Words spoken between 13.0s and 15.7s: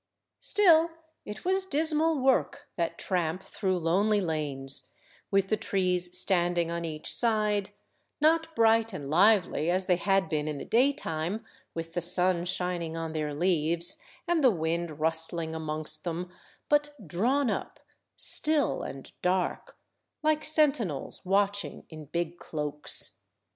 their leaves, and the wind rustling